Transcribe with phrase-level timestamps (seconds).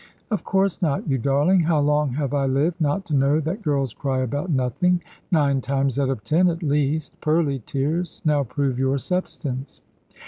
[0.31, 1.59] "Of course not, you darling.
[1.59, 5.03] How long have I lived, not to know that girls cry about nothing?
[5.29, 7.21] nine times out of ten at least.
[7.21, 9.79] Pearly tears, now prove your substance."